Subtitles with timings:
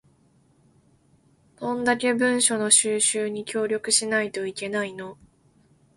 [1.57, 5.15] どんだけ文書の収集に協力しないといけないの